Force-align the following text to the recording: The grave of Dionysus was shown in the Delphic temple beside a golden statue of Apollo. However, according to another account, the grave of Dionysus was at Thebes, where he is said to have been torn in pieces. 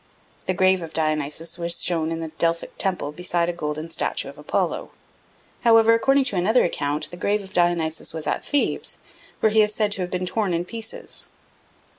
The 0.47 0.55
grave 0.55 0.81
of 0.81 0.93
Dionysus 0.93 1.59
was 1.59 1.79
shown 1.79 2.11
in 2.11 2.21
the 2.21 2.29
Delphic 2.39 2.71
temple 2.79 3.11
beside 3.11 3.49
a 3.49 3.53
golden 3.53 3.91
statue 3.91 4.29
of 4.29 4.39
Apollo. 4.39 4.89
However, 5.61 5.93
according 5.93 6.23
to 6.23 6.35
another 6.37 6.63
account, 6.65 7.11
the 7.11 7.17
grave 7.17 7.43
of 7.43 7.53
Dionysus 7.53 8.11
was 8.11 8.25
at 8.25 8.43
Thebes, 8.43 8.97
where 9.41 9.51
he 9.51 9.61
is 9.61 9.75
said 9.75 9.91
to 9.91 10.01
have 10.01 10.09
been 10.09 10.25
torn 10.25 10.55
in 10.55 10.65
pieces. 10.65 11.27